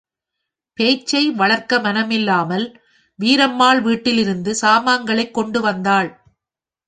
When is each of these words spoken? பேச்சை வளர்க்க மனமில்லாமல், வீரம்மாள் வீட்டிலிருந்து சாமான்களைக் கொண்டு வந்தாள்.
பேச்சை 0.77 1.31
வளர்க்க 1.31 1.79
மனமில்லாமல், 1.79 2.65
வீரம்மாள் 3.19 3.81
வீட்டிலிருந்து 3.81 4.55
சாமான்களைக் 4.61 5.33
கொண்டு 5.33 5.61
வந்தாள். 5.61 6.09